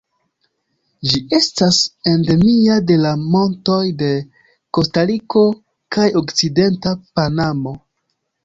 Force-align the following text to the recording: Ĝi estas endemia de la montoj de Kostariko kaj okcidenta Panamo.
Ĝi 1.09 1.19
estas 1.39 1.77
endemia 2.11 2.77
de 2.91 2.97
la 3.03 3.11
montoj 3.37 3.77
de 4.01 4.09
Kostariko 4.79 5.45
kaj 5.97 6.09
okcidenta 6.23 6.99
Panamo. 7.21 7.77